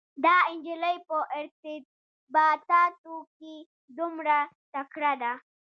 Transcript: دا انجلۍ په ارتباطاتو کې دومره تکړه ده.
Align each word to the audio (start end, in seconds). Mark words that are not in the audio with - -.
دا 0.23 0.35
انجلۍ 0.51 0.95
په 1.07 1.17
ارتباطاتو 1.37 3.15
کې 3.37 3.55
دومره 3.97 4.37
تکړه 4.73 5.13
ده. 5.21 5.33